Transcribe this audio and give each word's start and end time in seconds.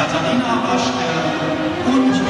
Katharina 0.00 0.62
Waschke 0.64 1.08
und 1.86 2.20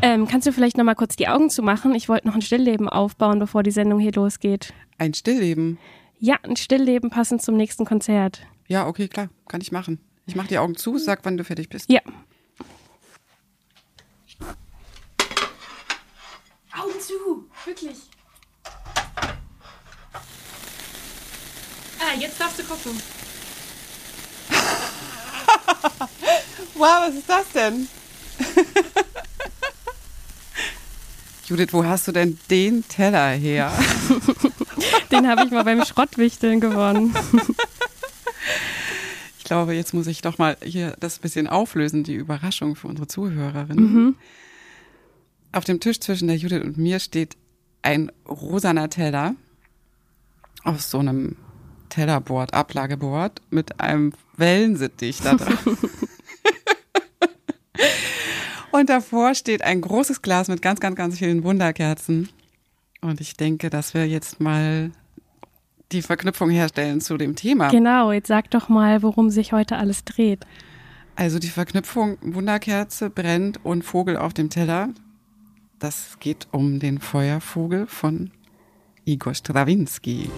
Ähm, 0.00 0.26
kannst 0.26 0.46
du 0.46 0.52
vielleicht 0.52 0.78
noch 0.78 0.84
mal 0.84 0.94
kurz 0.94 1.16
die 1.16 1.28
Augen 1.28 1.50
zumachen? 1.50 1.94
Ich 1.94 2.08
wollte 2.08 2.26
noch 2.26 2.34
ein 2.34 2.40
Stillleben 2.40 2.88
aufbauen, 2.88 3.38
bevor 3.38 3.62
die 3.62 3.70
Sendung 3.70 3.98
hier 3.98 4.12
losgeht. 4.12 4.72
Ein 4.96 5.12
Stillleben. 5.12 5.78
Ja, 6.18 6.36
ein 6.42 6.56
Stillleben 6.56 7.10
passend 7.10 7.42
zum 7.42 7.56
nächsten 7.56 7.84
Konzert. 7.84 8.46
Ja, 8.68 8.86
okay, 8.86 9.06
klar, 9.08 9.28
kann 9.48 9.60
ich 9.60 9.70
machen. 9.70 9.98
Ich 10.24 10.34
mach 10.34 10.46
die 10.46 10.56
Augen 10.56 10.76
zu, 10.76 10.96
sag, 10.96 11.20
wann 11.24 11.36
du 11.36 11.44
fertig 11.44 11.68
bist. 11.68 11.90
Ja. 11.90 12.00
Augen 16.72 17.00
zu, 17.00 17.46
wirklich. 17.66 17.96
Ah, 21.98 22.18
jetzt 22.18 22.40
darfst 22.40 22.58
du 22.58 22.62
gucken. 22.64 22.92
Wow, 26.74 27.08
was 27.08 27.14
ist 27.14 27.28
das 27.28 27.48
denn? 27.52 27.88
Judith, 31.46 31.72
wo 31.72 31.84
hast 31.84 32.08
du 32.08 32.12
denn 32.12 32.38
den 32.50 32.86
Teller 32.88 33.30
her? 33.30 33.70
Den 35.10 35.28
habe 35.28 35.44
ich 35.44 35.50
mal 35.50 35.64
beim 35.64 35.84
Schrottwichteln 35.84 36.60
gewonnen. 36.60 37.14
Ich 39.38 39.48
glaube, 39.48 39.74
jetzt 39.74 39.92
muss 39.92 40.06
ich 40.06 40.22
doch 40.22 40.38
mal 40.38 40.56
hier 40.64 40.96
das 41.00 41.18
bisschen 41.18 41.46
auflösen, 41.48 42.02
die 42.02 42.14
Überraschung 42.14 42.76
für 42.76 42.88
unsere 42.88 43.06
Zuhörerinnen. 43.06 44.16
Auf 45.52 45.64
dem 45.64 45.80
Tisch 45.80 46.00
zwischen 46.00 46.28
der 46.28 46.38
Judith 46.38 46.64
und 46.64 46.78
mir 46.78 46.98
steht 46.98 47.36
ein 47.82 48.10
rosaner 48.26 48.88
Teller 48.88 49.34
aus 50.64 50.90
so 50.90 50.98
einem 50.98 51.36
Tellerboard, 51.90 52.54
Ablageboard 52.54 53.42
mit 53.50 53.80
einem 53.80 54.14
Wellensittich 54.38 55.20
da 55.20 55.34
dran. 55.34 55.58
Und 58.74 58.90
davor 58.90 59.36
steht 59.36 59.62
ein 59.62 59.80
großes 59.80 60.20
Glas 60.20 60.48
mit 60.48 60.60
ganz, 60.60 60.80
ganz, 60.80 60.96
ganz 60.96 61.18
vielen 61.18 61.44
Wunderkerzen. 61.44 62.28
Und 63.00 63.20
ich 63.20 63.36
denke, 63.36 63.70
dass 63.70 63.94
wir 63.94 64.08
jetzt 64.08 64.40
mal 64.40 64.90
die 65.92 66.02
Verknüpfung 66.02 66.50
herstellen 66.50 67.00
zu 67.00 67.16
dem 67.16 67.36
Thema. 67.36 67.68
Genau, 67.68 68.10
jetzt 68.10 68.26
sag 68.26 68.50
doch 68.50 68.68
mal, 68.68 69.04
worum 69.04 69.30
sich 69.30 69.52
heute 69.52 69.76
alles 69.76 70.02
dreht. 70.04 70.44
Also 71.14 71.38
die 71.38 71.50
Verknüpfung 71.50 72.18
Wunderkerze 72.20 73.10
brennt 73.10 73.64
und 73.64 73.84
Vogel 73.84 74.16
auf 74.16 74.34
dem 74.34 74.50
Teller. 74.50 74.88
Das 75.78 76.18
geht 76.18 76.48
um 76.50 76.80
den 76.80 76.98
Feuervogel 76.98 77.86
von 77.86 78.32
Igor 79.04 79.34
Strawinski. 79.34 80.30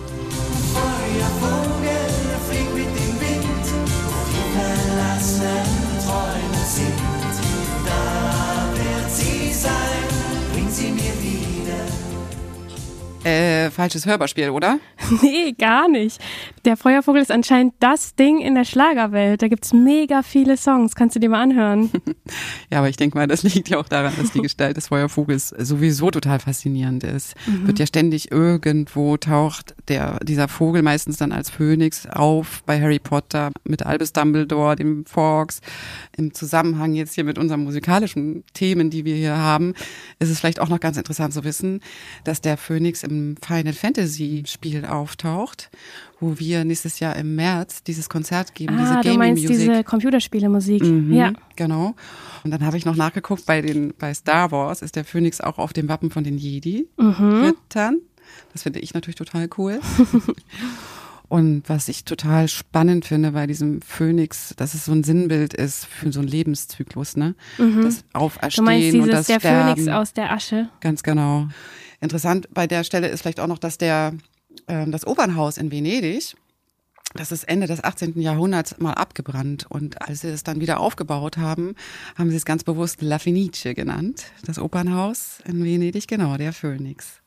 Falsches 13.77 14.07
Hörbarspiel, 14.07 14.51
oder? 14.51 14.79
Nee, 15.23 15.53
gar 15.53 15.89
nicht. 15.89 16.21
Der 16.67 16.77
Feuervogel 16.77 17.23
ist 17.23 17.31
anscheinend 17.31 17.75
das 17.79 18.17
Ding 18.17 18.41
in 18.41 18.57
der 18.57 18.65
Schlagerwelt. 18.65 19.41
Da 19.41 19.47
gibt's 19.47 19.73
mega 19.73 20.25
viele 20.25 20.57
Songs. 20.57 20.97
Kannst 20.97 21.15
du 21.15 21.21
dir 21.21 21.29
mal 21.31 21.43
anhören? 21.43 21.91
Ja, 22.69 22.79
aber 22.79 22.89
ich 22.89 22.97
denke 22.97 23.17
mal, 23.17 23.29
das 23.29 23.45
liegt 23.45 23.69
ja 23.69 23.79
auch 23.79 23.89
daran, 23.89 24.13
dass 24.19 24.33
die 24.33 24.41
Gestalt 24.41 24.77
des 24.77 24.89
Feuervogels 24.89 25.51
sowieso 25.51 26.11
total 26.11 26.41
faszinierend 26.41 27.05
ist. 27.05 27.35
Wird 27.47 27.79
ja 27.79 27.87
ständig 27.87 28.33
irgendwo 28.33 29.17
taucht 29.17 29.77
der, 29.87 30.19
dieser 30.25 30.49
Vogel 30.49 30.83
meistens 30.83 31.17
dann 31.17 31.31
als 31.31 31.49
Phönix 31.49 32.09
auf 32.09 32.65
bei 32.67 32.81
Harry 32.81 32.99
Potter 32.99 33.53
mit 33.63 33.87
Albus 33.87 34.13
Dumbledore, 34.13 34.75
dem 34.75 35.07
Fox. 35.07 35.61
Im 36.17 36.35
Zusammenhang 36.35 36.95
jetzt 36.95 37.15
hier 37.15 37.23
mit 37.23 37.39
unseren 37.39 37.63
musikalischen 37.63 38.43
Themen, 38.53 38.91
die 38.91 39.05
wir 39.05 39.15
hier 39.15 39.37
haben, 39.37 39.75
ist 40.19 40.31
es 40.31 40.41
vielleicht 40.41 40.59
auch 40.59 40.69
noch 40.69 40.81
ganz 40.81 40.97
interessant 40.97 41.33
zu 41.33 41.45
wissen, 41.45 41.81
dass 42.25 42.41
der 42.41 42.57
Phönix 42.57 43.05
im 43.05 43.37
Final 43.41 43.75
Fantasy 43.75 44.43
Spiel 44.47 44.85
auftaucht, 44.85 45.71
wo 46.21 46.39
wir 46.39 46.65
nächstes 46.65 46.99
Jahr 46.99 47.15
im 47.17 47.37
März 47.37 47.83
dieses 47.83 48.09
Konzert 48.09 48.55
geben, 48.55 48.77
diese 48.79 48.91
ah, 48.91 48.97
du 48.97 49.03
Gaming 49.03 49.19
meinst 49.19 49.43
Music. 49.43 49.59
diese 49.59 49.85
Computerspielemusik. 49.85 50.83
Mhm, 50.83 51.13
Ja. 51.13 51.33
Genau. 51.57 51.95
Und 52.45 52.51
dann 52.51 52.65
habe 52.65 52.77
ich 52.79 52.85
noch 52.87 52.97
nachgeguckt, 52.97 53.45
bei 53.47 53.61
den, 53.61 53.93
bei 53.99 54.15
Star 54.15 54.51
Wars 54.51 54.81
ist 54.83 54.97
der 54.97 55.05
Phönix 55.05 55.41
auch 55.41 55.59
auf 55.59 55.73
dem 55.73 55.89
Wappen 55.89 56.11
von 56.11 56.25
den 56.25 56.39
Jedi-Rittern. 56.39 57.99
Das 58.53 58.63
finde 58.63 58.81
ich 58.81 58.95
natürlich 58.95 59.17
total 59.17 59.49
cool. 59.59 59.81
Und 61.29 61.69
was 61.69 61.89
ich 61.89 62.05
total 62.05 62.47
spannend 62.47 63.05
finde 63.05 63.33
bei 63.33 63.49
diesem 63.49 63.83
Phönix, 63.83 64.55
dass 64.57 64.75
es 64.75 64.85
so 64.85 64.93
ein 64.93 65.03
Sinnbild 65.03 65.55
ist 65.55 65.85
für 65.85 66.13
so 66.13 66.21
einen 66.21 66.29
Lebenszyklus, 66.29 67.17
ne? 67.17 67.35
Das 67.59 68.03
Du 68.03 68.05
Auferstehen 68.13 68.65
meinst 68.65 68.95
und 68.95 69.07
dieses 69.07 69.11
das 69.11 69.27
der 69.27 69.41
Sterben. 69.41 69.75
Phönix 69.75 69.93
aus 69.93 70.13
der 70.13 70.33
Asche? 70.33 70.69
Ganz 70.81 71.03
genau. 71.03 71.49
Interessant 72.01 72.49
bei 72.55 72.69
der 72.69 72.85
Stelle 72.85 73.09
ist 73.09 73.23
vielleicht 73.23 73.41
auch 73.41 73.49
noch, 73.49 73.59
dass 73.59 73.77
der 73.77 74.15
ähm, 74.69 74.93
das 74.93 75.07
Opernhaus 75.07 75.59
in 75.59 75.71
Venedig, 75.71 76.37
das 77.15 77.33
ist 77.33 77.45
Ende 77.45 77.67
des 77.67 77.83
18. 77.83 78.21
Jahrhunderts 78.21 78.79
mal 78.79 78.93
abgebrannt 78.93 79.67
und 79.69 80.03
als 80.03 80.21
sie 80.21 80.29
es 80.29 80.43
dann 80.43 80.61
wieder 80.61 80.81
aufgebaut 80.81 81.37
haben, 81.37 81.75
haben 82.17 82.31
sie 82.31 82.37
es 82.37 82.45
ganz 82.45 82.65
bewusst 82.65 83.01
La 83.01 83.19
Fenice 83.19 83.75
genannt, 83.75 84.27
das 84.45 84.59
Opernhaus 84.59 85.41
in 85.47 85.65
Venedig, 85.65 86.07
genau, 86.09 86.37
der 86.37 86.53
Phönix. 86.53 87.21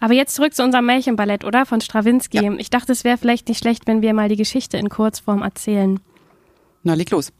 Aber 0.00 0.14
jetzt 0.14 0.34
zurück 0.34 0.54
zu 0.54 0.62
unserem 0.62 0.86
Märchenballett, 0.86 1.44
oder? 1.44 1.64
Von 1.64 1.80
Strawinski. 1.80 2.44
Ja. 2.44 2.52
Ich 2.58 2.70
dachte, 2.70 2.92
es 2.92 3.04
wäre 3.04 3.16
vielleicht 3.16 3.48
nicht 3.48 3.58
schlecht, 3.58 3.86
wenn 3.86 4.02
wir 4.02 4.12
mal 4.12 4.28
die 4.28 4.36
Geschichte 4.36 4.76
in 4.76 4.90
Kurzform 4.90 5.42
erzählen. 5.42 6.00
Na, 6.82 6.94
leg 6.94 7.10
los. 7.10 7.32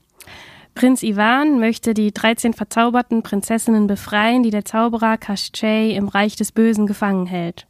Prinz 0.75 1.03
Ivan 1.03 1.59
möchte 1.59 1.95
die 1.95 2.13
13 2.13 2.53
verzauberten 2.53 3.23
Prinzessinnen 3.23 3.87
befreien, 3.87 4.43
die 4.43 4.51
der 4.51 4.65
Zauberer 4.65 5.17
Kaschei 5.17 5.91
im 5.91 6.09
Reich 6.09 6.37
des 6.37 6.53
Bösen 6.53 6.87
gefangen 6.87 7.27
hält. 7.27 7.67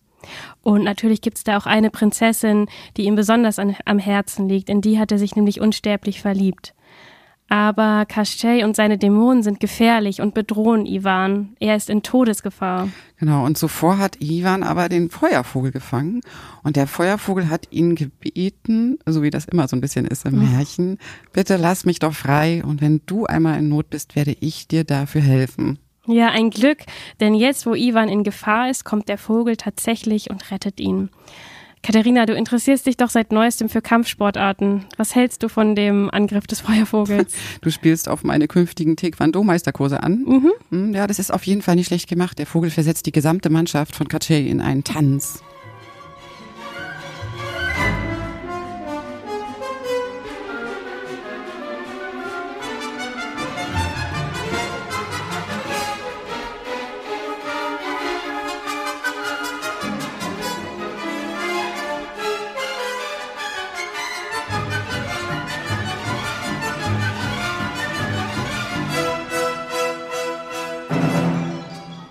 Und 0.63 0.83
natürlich 0.83 1.21
gibt's 1.21 1.45
da 1.45 1.57
auch 1.57 1.67
eine 1.67 1.91
Prinzessin, 1.91 2.67
die 2.97 3.05
ihm 3.05 3.15
besonders 3.15 3.59
an, 3.59 3.77
am 3.85 3.99
Herzen 3.99 4.49
liegt. 4.49 4.69
In 4.69 4.81
die 4.81 4.99
hat 4.99 5.13
er 5.13 5.19
sich 5.19 5.37
nämlich 5.37 5.61
unsterblich 5.61 6.21
verliebt. 6.21 6.75
Aber 7.49 8.07
Kaschei 8.07 8.65
und 8.65 8.75
seine 8.75 8.99
Dämonen 8.99 9.45
sind 9.45 9.61
gefährlich 9.61 10.21
und 10.21 10.35
bedrohen 10.35 10.85
Ivan. 10.85 11.55
Er 11.61 11.77
ist 11.77 11.89
in 11.89 12.03
Todesgefahr. 12.03 12.89
Genau, 13.19 13.45
und 13.45 13.57
zuvor 13.57 13.99
hat 13.99 14.21
Ivan 14.21 14.65
aber 14.65 14.89
den 14.89 15.11
Feuervogel 15.11 15.71
gefangen 15.71 16.23
und 16.65 16.75
der 16.75 16.89
Feuervogel 16.89 17.49
hat 17.49 17.69
ihn 17.71 17.95
gebeten, 17.95 18.99
so 19.07 19.23
wie 19.23 19.31
das 19.31 19.45
immer 19.45 19.69
so 19.69 19.77
ein 19.77 19.81
bisschen 19.81 20.07
ist 20.07 20.27
im 20.27 20.39
Märchen, 20.39 20.99
bitte 21.33 21.57
lass 21.57 21.85
mich 21.85 22.01
doch 22.01 22.15
frei 22.15 22.65
und 22.65 22.81
wenn 22.81 23.03
du 23.07 23.27
einmal 23.27 23.59
in 23.59 23.69
Not 23.69 23.91
bist, 23.91 24.17
werde 24.17 24.37
ich 24.41 24.67
dir 24.67 24.83
dafür 24.83 25.21
helfen. 25.21 25.79
Ja, 26.07 26.29
ein 26.29 26.51
Glück, 26.51 26.79
denn 27.21 27.35
jetzt, 27.35 27.67
wo 27.67 27.75
Ivan 27.75 28.09
in 28.09 28.25
Gefahr 28.25 28.71
ist, 28.71 28.85
kommt 28.85 29.09
der 29.09 29.19
Vogel 29.19 29.57
tatsächlich 29.57 30.31
und 30.31 30.51
rettet 30.51 30.81
ihn. 30.81 31.11
Katharina, 31.87 32.27
du 32.27 32.35
interessierst 32.35 32.87
dich 32.87 32.97
doch 32.97 33.11
seit 33.11 33.31
neuestem 33.31 33.69
für 33.69 33.81
Kampfsportarten. 33.81 34.87
Was 34.97 35.15
hältst 35.15 35.45
du 35.45 35.49
von 35.49 35.77
dem 35.77 36.11
Angriff 36.11 36.47
des 36.49 36.61
Feuervogels? 36.61 37.33
Du 37.61 37.71
spielst 37.71 38.09
auf 38.09 38.25
meine 38.25 38.49
künftigen 38.49 38.97
Taekwondo-Meisterkurse 38.97 40.03
an. 40.03 40.51
Mhm. 40.71 40.95
Ja, 40.95 41.07
das 41.07 41.21
ist 41.21 41.33
auf 41.33 41.45
jeden 41.45 41.63
Fall 41.63 41.77
nicht 41.77 41.87
schlecht 41.87 42.09
gemacht. 42.09 42.41
Der 42.41 42.47
Vogel 42.47 42.71
versetzt 42.71 43.07
die 43.07 43.13
gesamte 43.13 43.51
Mannschaft 43.51 43.95
von 43.95 44.09
Kache 44.09 44.35
in 44.35 44.61
einen 44.61 44.83
Tanz. 44.83 45.43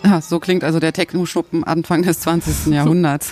Ja, 0.06 0.22
so 0.22 0.40
klingt 0.40 0.63
also 0.63 0.80
der 0.80 0.94
Techno-Schuppen 0.94 1.63
Anfang 1.63 2.04
des 2.04 2.19
20. 2.19 2.68
Jahrhunderts. 2.74 3.31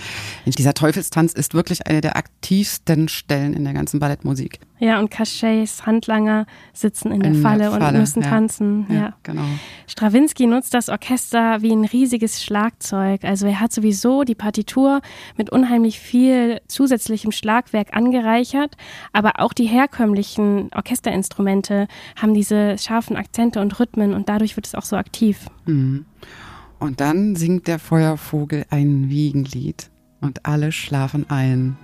Dieser 0.46 0.74
Teufelstanz 0.74 1.32
ist 1.32 1.54
wirklich 1.54 1.86
eine 1.86 2.02
der 2.02 2.16
aktivsten 2.16 3.08
Stellen 3.08 3.54
in 3.54 3.64
der 3.64 3.72
ganzen 3.72 4.00
Ballettmusik. 4.00 4.60
Ja, 4.80 4.98
und 4.98 5.10
Kascheis 5.10 5.84
Handlanger 5.84 6.46
sitzen 6.72 7.12
in 7.12 7.20
der, 7.20 7.32
In 7.32 7.34
der 7.34 7.42
Falle, 7.42 7.70
Falle, 7.70 7.86
und 7.86 7.98
müssen 7.98 8.22
ja. 8.22 8.28
tanzen. 8.30 8.86
Ja. 8.88 8.94
Ja, 8.94 9.14
genau. 9.22 9.44
Strawinski 9.86 10.46
nutzt 10.46 10.72
das 10.72 10.88
Orchester 10.88 11.60
wie 11.60 11.70
ein 11.70 11.84
riesiges 11.84 12.42
Schlagzeug. 12.42 13.24
Also 13.24 13.46
er 13.46 13.60
hat 13.60 13.72
sowieso 13.72 14.24
die 14.24 14.34
Partitur 14.34 15.02
mit 15.36 15.50
unheimlich 15.50 16.00
viel 16.00 16.62
zusätzlichem 16.66 17.30
Schlagwerk 17.30 17.94
angereichert, 17.94 18.76
aber 19.12 19.40
auch 19.40 19.52
die 19.52 19.66
herkömmlichen 19.66 20.70
Orchesterinstrumente 20.74 21.86
haben 22.16 22.32
diese 22.32 22.78
scharfen 22.78 23.16
Akzente 23.16 23.60
und 23.60 23.78
Rhythmen 23.78 24.14
und 24.14 24.28
dadurch 24.30 24.56
wird 24.56 24.66
es 24.66 24.74
auch 24.74 24.84
so 24.84 24.96
aktiv. 24.96 25.46
Und 25.66 27.00
dann 27.00 27.36
singt 27.36 27.66
der 27.66 27.78
Feuervogel 27.78 28.64
ein 28.70 29.10
Wiegenlied 29.10 29.90
und 30.22 30.46
alle 30.46 30.72
schlafen 30.72 31.28
ein. 31.28 31.76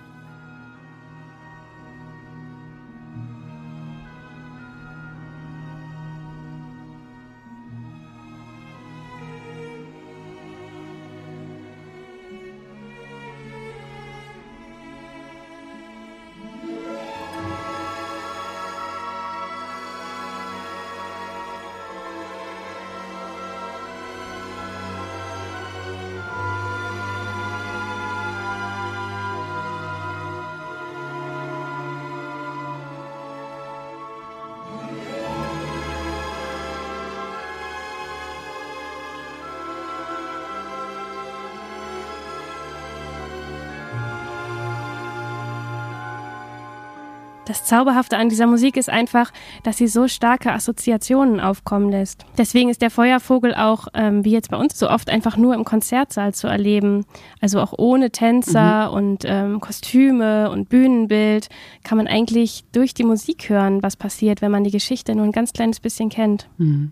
Das 47.47 47.65
Zauberhafte 47.65 48.17
an 48.19 48.29
dieser 48.29 48.49
Musik 48.49 48.77
ist 48.77 48.91
einfach, 48.91 49.33
dass 49.63 49.77
sie 49.77 49.87
so 49.87 50.09
starke 50.09 50.53
Assoziationen 50.53 51.39
aufkommen 51.39 51.91
lässt. 51.91 52.27
Deswegen 52.37 52.71
ist 52.71 52.83
der 52.83 52.91
Feuervogel 52.91 53.55
auch, 53.55 53.87
ähm, 53.95 54.25
wie 54.25 54.33
jetzt 54.33 54.51
bei 54.51 54.57
uns, 54.57 54.77
so 54.77 54.91
oft 54.91 55.09
einfach 55.11 55.37
nur 55.37 55.55
im 55.55 55.65
Konzertsaal 55.65 56.35
zu 56.35 56.49
erleben. 56.49 57.07
Also 57.41 57.61
auch 57.61 57.73
ohne 57.79 58.11
Tänzer 58.11 58.89
mhm. 58.89 58.97
und 58.97 59.25
ähm, 59.25 59.61
Kostüme 59.61 60.51
und 60.51 60.69
Bühnenbild 60.69 61.49
kann 61.85 61.97
man 61.99 62.09
eigentlich 62.09 62.65
durch 62.73 62.95
die 62.95 63.05
Musik 63.05 63.49
hören, 63.49 63.81
was 63.81 63.97
passiert, 63.97 64.43
wenn 64.43 64.51
man 64.51 64.65
die 64.65 64.73
Geschichte 64.73 65.15
nur 65.15 65.25
ein 65.25 65.33
ganz 65.33 65.53
kleines 65.53 65.79
bisschen 65.79 66.09
kennt. 66.09 66.49
Mhm. 66.59 66.91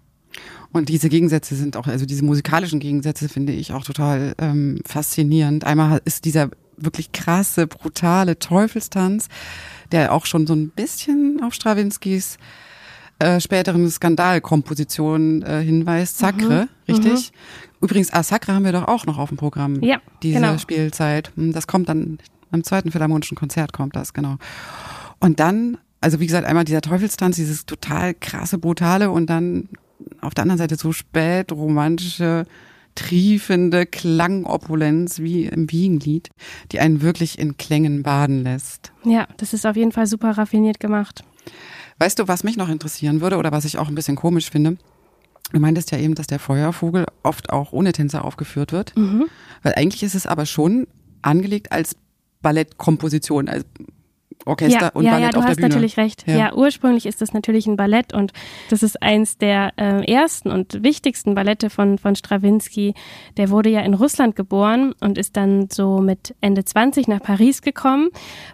Und 0.72 0.88
diese 0.88 1.08
Gegensätze 1.08 1.56
sind 1.56 1.76
auch, 1.76 1.86
also 1.88 2.06
diese 2.06 2.24
musikalischen 2.24 2.78
Gegensätze 2.78 3.28
finde 3.28 3.52
ich 3.52 3.72
auch 3.72 3.84
total 3.84 4.34
ähm, 4.38 4.80
faszinierend. 4.84 5.64
Einmal 5.64 6.00
ist 6.04 6.24
dieser 6.24 6.50
wirklich 6.76 7.12
krasse, 7.12 7.66
brutale 7.66 8.38
Teufelstanz, 8.38 9.28
der 9.92 10.12
auch 10.12 10.26
schon 10.26 10.46
so 10.46 10.54
ein 10.54 10.70
bisschen 10.70 11.42
auf 11.42 11.54
Strawinskys 11.54 12.38
äh, 13.18 13.40
späteren 13.40 13.88
Skandalkomposition 13.88 15.42
äh, 15.42 15.62
hinweist. 15.62 16.18
Sacre, 16.18 16.68
mhm. 16.86 16.94
richtig? 16.94 17.32
Mhm. 17.32 17.84
Übrigens, 17.84 18.12
ah, 18.12 18.22
Sacre 18.22 18.54
haben 18.54 18.64
wir 18.64 18.72
doch 18.72 18.88
auch 18.88 19.06
noch 19.06 19.18
auf 19.18 19.28
dem 19.28 19.38
Programm. 19.38 19.82
Ja, 19.82 20.00
diese 20.22 20.40
genau. 20.40 20.58
Spielzeit. 20.58 21.30
Hm, 21.36 21.52
das 21.52 21.66
kommt 21.66 21.88
dann 21.88 22.18
am 22.50 22.64
zweiten 22.64 22.90
Philharmonischen 22.90 23.36
Konzert 23.36 23.72
kommt 23.72 23.96
das, 23.96 24.14
genau. 24.14 24.36
Und 25.20 25.40
dann, 25.40 25.78
also 26.00 26.20
wie 26.20 26.26
gesagt, 26.26 26.46
einmal 26.46 26.64
dieser 26.64 26.80
Teufelstanz, 26.80 27.36
dieses 27.36 27.66
total 27.66 28.14
krasse, 28.14 28.58
brutale 28.58 29.10
und 29.10 29.28
dann 29.28 29.68
auf 30.20 30.34
der 30.34 30.42
anderen 30.42 30.58
Seite 30.58 30.76
so 30.76 30.92
spät 30.92 31.52
romantische 31.52 32.46
triefende 32.94 33.86
Klangopulenz 33.86 35.18
wie 35.18 35.46
im 35.46 35.70
Wiegenlied, 35.70 36.30
die 36.72 36.80
einen 36.80 37.02
wirklich 37.02 37.38
in 37.38 37.56
Klängen 37.56 38.02
baden 38.02 38.42
lässt. 38.42 38.92
Ja, 39.04 39.26
das 39.36 39.52
ist 39.52 39.66
auf 39.66 39.76
jeden 39.76 39.92
Fall 39.92 40.06
super 40.06 40.32
raffiniert 40.32 40.80
gemacht. 40.80 41.24
Weißt 41.98 42.18
du, 42.18 42.28
was 42.28 42.44
mich 42.44 42.56
noch 42.56 42.68
interessieren 42.68 43.20
würde 43.20 43.36
oder 43.36 43.52
was 43.52 43.64
ich 43.64 43.78
auch 43.78 43.88
ein 43.88 43.94
bisschen 43.94 44.16
komisch 44.16 44.50
finde? 44.50 44.76
Du 45.52 45.60
meintest 45.60 45.90
ja 45.90 45.98
eben, 45.98 46.14
dass 46.14 46.26
der 46.26 46.38
Feuervogel 46.38 47.06
oft 47.22 47.50
auch 47.50 47.72
ohne 47.72 47.92
Tänzer 47.92 48.24
aufgeführt 48.24 48.72
wird. 48.72 48.96
Mhm. 48.96 49.26
Weil 49.62 49.74
eigentlich 49.74 50.02
ist 50.02 50.14
es 50.14 50.26
aber 50.26 50.46
schon 50.46 50.86
angelegt 51.22 51.70
als 51.70 51.96
Ballettkomposition, 52.42 53.48
als 53.48 53.64
Orchester 54.46 54.80
ja, 54.80 54.88
und 54.90 55.04
ja, 55.04 55.12
Ballett 55.12 55.26
ja, 55.26 55.32
du 55.32 55.38
auf 55.38 55.44
hast 55.44 55.56
der 55.56 55.62
Bühne. 55.62 55.68
natürlich 55.68 55.96
recht. 55.96 56.24
Ja. 56.26 56.36
ja. 56.36 56.54
ursprünglich 56.54 57.06
ist 57.06 57.22
das 57.22 57.32
natürlich 57.32 57.66
ein 57.66 57.76
Ballett 57.76 58.12
und 58.12 58.32
das 58.70 58.82
ist 58.82 59.02
eins 59.02 59.38
der 59.38 59.72
äh, 59.76 60.04
ersten 60.10 60.50
und 60.50 60.82
wichtigsten 60.82 61.34
Ballette 61.34 61.70
von, 61.70 61.98
von 61.98 62.14
Stravinsky. 62.14 62.94
Der 63.36 63.50
wurde 63.50 63.70
ja 63.70 63.80
in 63.80 63.94
Russland 63.94 64.36
geboren 64.36 64.94
und 65.00 65.18
ist 65.18 65.36
dann 65.36 65.68
so 65.70 65.98
mit 65.98 66.34
Ende 66.40 66.64
20 66.64 67.08
nach 67.08 67.20
Paris 67.20 67.62
gekommen, 67.62 68.08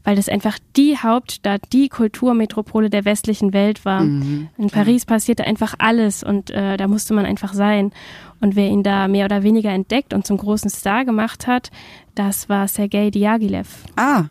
weil 0.05 0.17
das 0.17 0.29
einfach 0.29 0.59
die 0.77 0.97
Hauptstadt, 0.99 1.63
die 1.73 1.89
Kulturmetropole 1.89 2.91
der 2.91 3.05
westlichen 3.05 3.53
Welt 3.53 3.85
war. 3.85 4.03
Mhm. 4.03 4.49
In 4.57 4.71
Paris 4.71 5.05
passierte 5.07 5.45
einfach 5.45 5.75
alles 5.79 6.23
und 6.23 6.51
äh, 6.51 6.77
da 6.77 6.87
musste 6.87 7.15
man 7.15 7.27
einfach 7.27 7.53
sein. 7.53 7.93
Und 8.41 8.57
wer 8.57 8.69
ihn 8.69 8.83
da 8.83 9.07
mehr 9.09 9.27
oder 9.27 9.43
weniger 9.43 9.71
entdeckt 9.71 10.15
und 10.15 10.27
zum 10.27 10.39
großen 10.39 10.71
Star 10.71 11.05
gemacht 11.05 11.47
hat, 11.47 11.71
das 12.15 12.49
war 12.49 12.69
Sergei 12.69 13.11
Diaghilev. 13.11 13.85
Ah, 13.97 14.25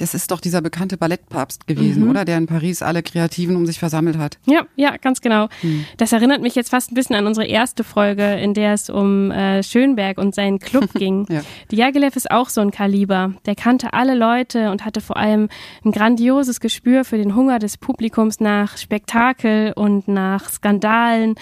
das 0.00 0.14
ist 0.14 0.30
doch 0.30 0.40
dieser 0.40 0.62
bekannte 0.62 0.96
Ballettpapst 0.96 1.66
gewesen, 1.66 2.04
mhm. 2.04 2.10
oder? 2.10 2.24
Der 2.24 2.38
in 2.38 2.46
Paris 2.46 2.80
alle 2.80 3.02
Kreativen 3.02 3.54
um 3.54 3.66
sich 3.66 3.78
versammelt 3.78 4.16
hat. 4.16 4.38
Ja, 4.46 4.62
ja, 4.74 4.96
ganz 4.96 5.20
genau. 5.20 5.48
Mhm. 5.62 5.84
Das 5.98 6.12
erinnert 6.12 6.40
mich 6.40 6.54
jetzt 6.54 6.70
fast 6.70 6.90
ein 6.90 6.94
bisschen 6.94 7.16
an 7.16 7.26
unsere 7.26 7.46
erste 7.46 7.84
Folge, 7.84 8.34
in 8.34 8.54
der 8.54 8.72
es 8.72 8.88
um 8.88 9.30
äh, 9.30 9.62
Schönberg 9.62 10.18
und 10.18 10.34
seinen 10.34 10.58
Club 10.58 10.92
ging. 10.94 11.26
ja. 11.28 11.42
Diaghilev 11.70 12.16
ist 12.16 12.30
auch 12.30 12.48
so 12.48 12.62
ein 12.62 12.70
Kaliber. 12.70 13.34
Der 13.44 13.54
kannte 13.54 13.92
alle 13.92 14.14
Leute 14.14 14.70
und 14.70 14.84
hatte 14.84 15.00
vor 15.02 15.18
allem 15.18 15.48
ein 15.84 15.92
grandioses 15.92 16.60
Gespür 16.60 17.04
für 17.04 17.18
den 17.18 17.34
Hunger 17.34 17.58
des 17.58 17.76
Publikums 17.76 18.40
nach 18.40 18.78
Spektakel 18.78 19.72
und 19.76 20.08
nach 20.08 20.48
Skandalen. 20.48 21.34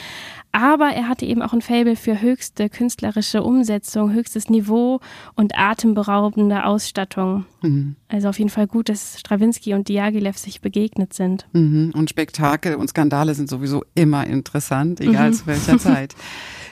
Aber 0.53 0.89
er 0.89 1.09
hatte 1.09 1.27
eben 1.27 1.43
auch 1.43 1.53
ein 1.53 1.61
Faible 1.61 1.95
für 1.95 2.21
höchste 2.21 2.69
künstlerische 2.69 3.43
Umsetzung, 3.43 4.13
höchstes 4.13 4.49
Niveau 4.49 5.01
und 5.35 5.59
atemberaubende 5.59 6.65
Ausstattung. 6.65 7.45
Mhm. 7.63 7.97
Also 8.09 8.29
auf 8.29 8.39
jeden 8.39 8.51
Fall 8.51 8.67
gut, 8.67 8.89
dass 8.89 9.21
Strawinski 9.21 9.75
und 9.75 9.89
Diaghilev 9.89 10.39
sich 10.39 10.61
begegnet 10.61 11.13
sind. 11.13 11.47
Mhm. 11.53 11.93
Und 11.95 12.11
Spektakel 12.11 12.77
und 12.77 12.89
Skandale 12.89 13.35
sind 13.35 13.49
sowieso 13.49 13.85
immer 13.95 14.27
interessant, 14.27 15.01
egal 15.01 15.31
mhm. 15.31 15.35
zu 15.35 15.47
welcher 15.47 15.79
Zeit. 15.79 16.15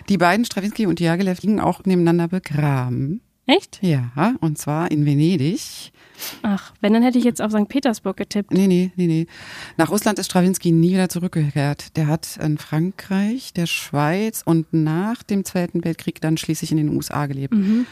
Die 0.09 0.19
beiden, 0.19 0.45
Strawinski 0.45 0.87
und 0.87 0.99
Diaghilev, 0.99 1.43
liegen 1.43 1.61
auch 1.61 1.85
nebeneinander 1.85 2.29
begraben. 2.29 3.21
Echt? 3.47 3.79
Ja, 3.83 4.35
und 4.41 4.59
zwar 4.59 4.91
in 4.91 5.07
Venedig. 5.07 5.93
Ach, 6.43 6.73
wenn, 6.81 6.93
dann 6.93 7.03
hätte 7.03 7.19
ich 7.19 7.25
jetzt 7.25 7.43
auf 7.43 7.53
St. 7.53 7.69
Petersburg 7.69 8.17
getippt. 8.17 8.53
Nee, 8.53 8.67
nee, 8.67 8.91
nee, 8.97 9.07
nee. 9.07 9.27
Nach 9.77 9.91
Russland 9.91 10.19
ist 10.19 10.27
Strawinski 10.27 10.73
nie 10.73 10.93
wieder 10.93 11.09
zurückgekehrt. 11.09 11.97
Der 11.97 12.07
hat 12.07 12.39
in 12.43 12.59
Frankreich, 12.59 13.53
der 13.53 13.67
Schweiz 13.67 14.43
und 14.45 14.73
nach 14.73 15.23
dem 15.23 15.45
Zweiten 15.45 15.85
Weltkrieg 15.85 16.21
dann 16.21 16.37
schließlich 16.37 16.71
in 16.71 16.79
den 16.79 16.89
USA 16.91 17.27
gelebt. 17.27 17.55
Mhm. 17.55 17.87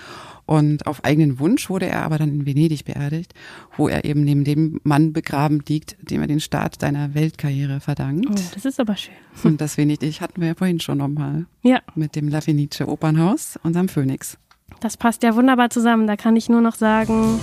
Und 0.47 0.87
auf 0.87 1.05
eigenen 1.05 1.39
Wunsch 1.39 1.71
wurde 1.71 1.87
er 1.87 2.03
aber 2.03 2.19
dann 2.19 2.29
in 2.29 2.47
Venedig 2.47 2.85
beerdigt, 2.85 3.33
wo 3.77 3.89
er 3.89 4.05
eben 4.05 4.25
neben 4.25 4.45
dem 4.45 4.79
Mann 4.85 5.13
begraben 5.13 5.63
liegt, 5.67 5.97
dem 6.01 6.21
er 6.21 6.27
den 6.27 6.41
Start 6.41 6.81
seiner 6.81 7.15
Weltkarriere 7.15 7.81
verdankt. 7.81 8.27
Oh, 8.29 8.35
das 8.55 8.65
ist 8.65 8.79
aber 8.79 8.97
schön. 8.97 9.15
Und 9.43 9.61
das 9.61 9.79
Venedig 9.79 10.21
hatten 10.21 10.41
wir 10.41 10.49
ja 10.49 10.55
vorhin 10.55 10.81
schon 10.81 10.99
nochmal. 10.99 11.47
Ja. 11.63 11.81
Mit 11.95 12.15
dem 12.15 12.29
La 12.29 12.43
Fenice 12.43 12.83
Opernhaus, 12.83 13.59
unserem 13.63 13.89
Phönix. 13.89 14.37
Das 14.81 14.97
passt 14.97 15.23
ja 15.23 15.35
wunderbar 15.35 15.71
zusammen. 15.71 16.07
Da 16.07 16.17
kann 16.17 16.37
ich 16.37 16.49
nur 16.49 16.61
noch 16.61 16.75
sagen. 16.75 17.41